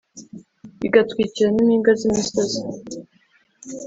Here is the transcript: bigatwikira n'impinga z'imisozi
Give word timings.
bigatwikira 0.79 1.47
n'impinga 1.51 1.91
z'imisozi 1.99 2.59